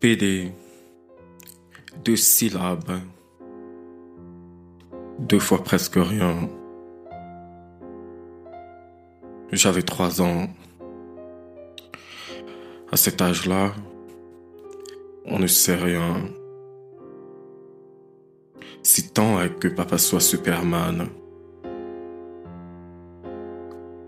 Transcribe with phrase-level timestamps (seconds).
[0.00, 0.50] PD.
[2.06, 3.00] Deux syllabes.
[5.18, 6.48] Deux fois presque rien.
[9.52, 10.48] J'avais trois ans.
[12.90, 13.74] À cet âge-là,
[15.26, 16.30] on ne sait rien.
[18.82, 21.08] Si tant est que papa soit Superman.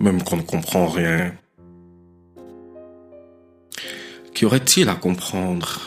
[0.00, 1.34] Même qu'on ne comprend rien.
[4.34, 5.80] Qu'y aurait-il à comprendre,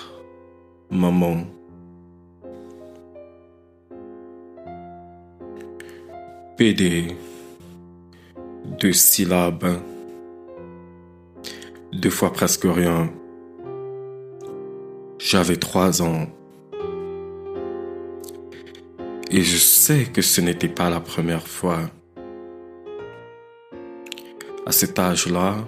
[0.91, 1.45] maman?
[6.58, 7.08] PD.
[8.80, 9.81] Deux syllabes.
[11.91, 13.12] Deux fois presque rien.
[15.18, 16.27] J'avais trois ans.
[19.32, 21.90] Et je sais que ce n'était pas la première fois.
[24.68, 25.68] À cet âge-là,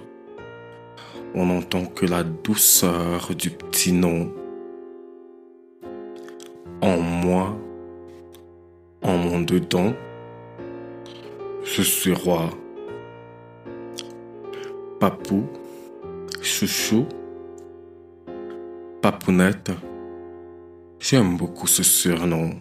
[1.35, 4.31] on n'entend que la douceur du petit nom.
[6.81, 7.57] En moi,
[9.01, 9.93] en mon dedans,
[11.63, 12.49] je suis roi.
[14.99, 15.45] Papou,
[16.41, 17.05] chouchou,
[19.01, 19.71] papounette,
[20.99, 22.51] j'aime beaucoup ce surnom.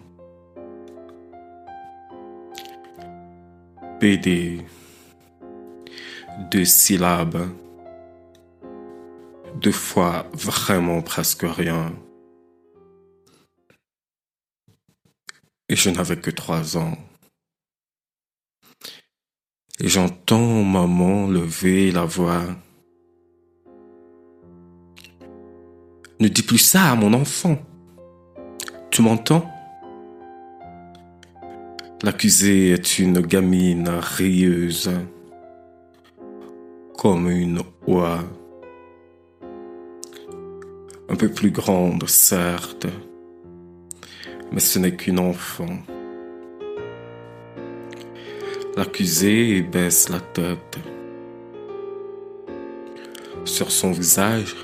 [3.99, 4.61] PD,
[6.51, 7.47] deux syllabes,
[9.61, 11.93] deux fois vraiment presque rien.
[15.69, 16.97] Et je n'avais que trois ans.
[19.79, 22.45] Et j'entends maman lever la voix.
[26.19, 27.57] Ne dis plus ça à mon enfant.
[28.89, 29.51] Tu m'entends?
[32.03, 34.91] L'accusée est une gamine rieuse,
[36.97, 38.23] comme une oie.
[41.09, 42.87] Un peu plus grande, certes,
[44.51, 45.77] mais ce n'est qu'une enfant.
[48.75, 50.77] L'accusé baisse la tête.
[53.45, 54.55] Sur son visage,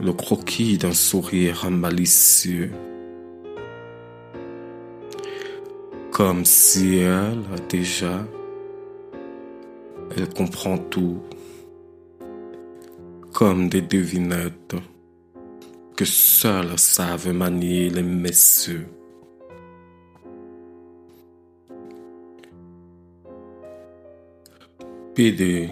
[0.00, 2.72] le croquis d'un sourire malicieux.
[6.10, 8.26] Comme si elle, déjà,
[10.16, 11.20] elle comprend tout.
[13.32, 14.76] Comme des devinettes
[15.96, 18.88] que seuls savent manier les messieurs.
[25.14, 25.70] PD,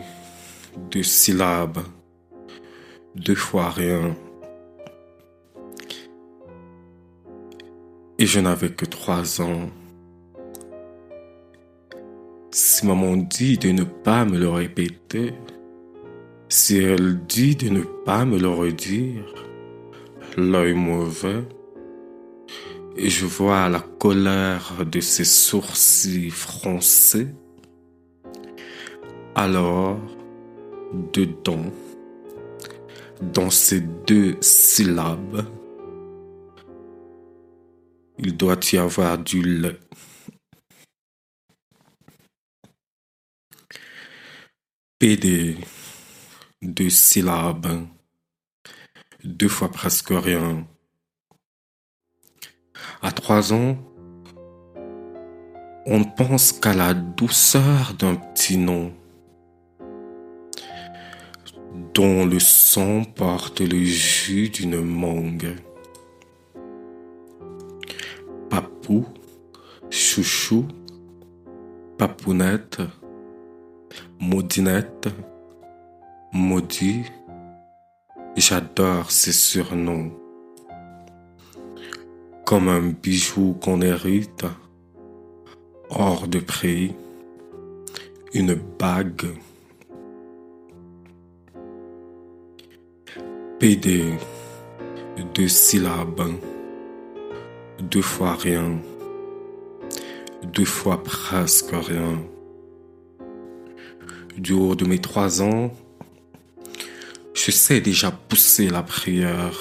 [0.92, 1.82] deux syllabes,
[3.16, 4.16] deux fois rien.
[8.18, 9.68] Et je n'avais que trois ans.
[12.52, 15.34] Si maman dit de ne pas me le répéter,
[16.48, 19.51] si elle dit de ne pas me le redire,
[20.36, 21.44] l'œil mauvais,
[22.96, 27.28] et je vois la colère de ses sourcils froncés,
[29.34, 29.98] alors,
[31.12, 31.72] dedans,
[33.22, 35.46] dans ces deux syllabes,
[38.18, 39.78] il doit y avoir du lait.
[44.98, 45.56] PD,
[46.60, 47.86] deux syllabes,
[49.24, 50.66] deux fois presque rien.
[53.02, 53.76] À trois ans,
[55.86, 58.92] on ne pense qu'à la douceur d'un petit nom
[61.94, 65.56] dont le sang porte le jus d'une mangue.
[68.50, 69.06] Papou,
[69.90, 70.66] chouchou,
[71.98, 72.80] papounette,
[74.20, 75.08] maudinette,
[76.32, 77.04] maudit,
[78.36, 80.12] j'adore ces surnoms.
[82.44, 84.44] Comme un bijou qu'on hérite,
[85.90, 86.94] hors de prix,
[88.34, 89.26] une bague
[93.58, 94.14] PD,
[95.34, 96.32] deux syllabes,
[97.80, 98.78] deux fois rien,
[100.52, 102.20] deux fois presque rien.
[104.36, 105.70] Du haut de mes trois ans,
[107.44, 109.58] je sais déjà pousser la prière.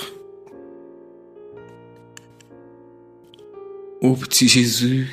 [4.01, 5.09] Ô petit Jésus,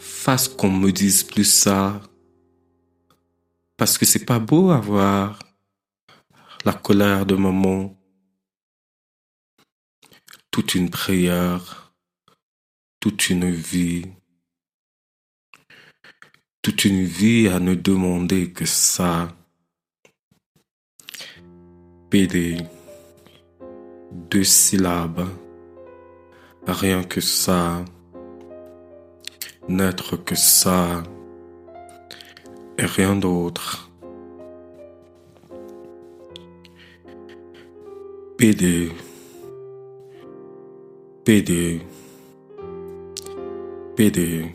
[0.00, 2.00] fasse qu'on me dise plus ça,
[3.76, 5.38] parce que c'est pas beau à voir
[6.64, 7.96] la colère de maman,
[10.50, 11.94] toute une prière,
[12.98, 14.06] toute une vie,
[16.62, 19.36] toute une vie à ne demander que ça.
[22.12, 22.58] PD,
[24.30, 25.26] deux syllabes,
[26.66, 27.82] rien que ça,
[29.66, 31.02] n'être que ça.
[32.76, 33.90] Et rien d'autre.
[38.36, 38.92] PD,
[41.24, 41.80] PD,
[43.96, 44.54] PD,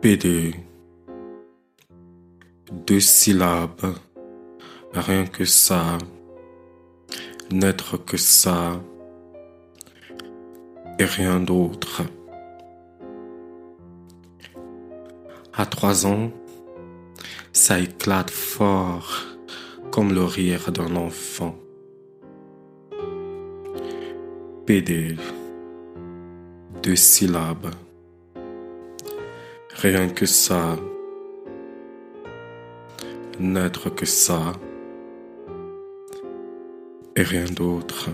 [0.00, 0.54] PD,
[2.72, 3.94] deux syllabes,
[5.00, 5.98] rien que ça,
[7.50, 8.80] n'être que ça.
[10.98, 12.02] Et rien d'autre.
[15.52, 16.30] À trois ans,
[17.52, 19.22] ça éclate fort
[19.90, 21.56] comme le rire d'un enfant.
[24.66, 25.16] PD,
[26.82, 27.70] deux syllabes,
[29.76, 30.76] rien que ça,
[33.38, 34.52] n'être que ça
[37.16, 38.10] et rien d'autre.